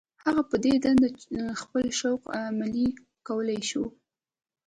[0.23, 1.07] هغه په دې دنده
[1.61, 2.87] خپل شوق عملي
[3.27, 3.83] کولای شو.